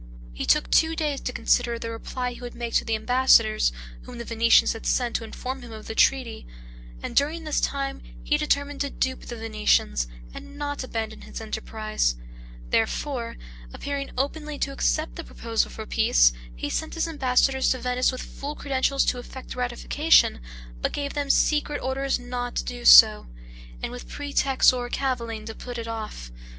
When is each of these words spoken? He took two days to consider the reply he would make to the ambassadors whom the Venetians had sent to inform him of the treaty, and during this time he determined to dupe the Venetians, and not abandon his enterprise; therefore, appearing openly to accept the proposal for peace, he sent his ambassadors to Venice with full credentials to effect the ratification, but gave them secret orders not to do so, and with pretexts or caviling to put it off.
He 0.33 0.47
took 0.47 0.71
two 0.71 0.95
days 0.95 1.21
to 1.21 1.31
consider 1.31 1.77
the 1.77 1.91
reply 1.91 2.33
he 2.33 2.41
would 2.41 2.55
make 2.55 2.73
to 2.73 2.83
the 2.83 2.95
ambassadors 2.95 3.71
whom 4.01 4.17
the 4.17 4.25
Venetians 4.25 4.73
had 4.73 4.87
sent 4.87 5.15
to 5.17 5.23
inform 5.23 5.61
him 5.61 5.71
of 5.71 5.85
the 5.85 5.93
treaty, 5.93 6.47
and 7.03 7.15
during 7.15 7.43
this 7.43 7.61
time 7.61 8.01
he 8.23 8.35
determined 8.35 8.81
to 8.81 8.89
dupe 8.89 9.25
the 9.27 9.35
Venetians, 9.35 10.07
and 10.33 10.57
not 10.57 10.83
abandon 10.83 11.21
his 11.21 11.39
enterprise; 11.39 12.15
therefore, 12.71 13.37
appearing 13.75 14.09
openly 14.17 14.57
to 14.57 14.71
accept 14.71 15.17
the 15.17 15.23
proposal 15.23 15.69
for 15.69 15.85
peace, 15.85 16.33
he 16.55 16.67
sent 16.67 16.95
his 16.95 17.07
ambassadors 17.07 17.69
to 17.69 17.77
Venice 17.77 18.11
with 18.11 18.23
full 18.23 18.55
credentials 18.55 19.05
to 19.05 19.19
effect 19.19 19.49
the 19.51 19.57
ratification, 19.59 20.41
but 20.81 20.93
gave 20.93 21.13
them 21.13 21.29
secret 21.29 21.79
orders 21.79 22.17
not 22.17 22.55
to 22.55 22.63
do 22.63 22.85
so, 22.85 23.27
and 23.83 23.91
with 23.91 24.09
pretexts 24.09 24.73
or 24.73 24.89
caviling 24.89 25.45
to 25.45 25.53
put 25.53 25.77
it 25.77 25.87
off. 25.87 26.31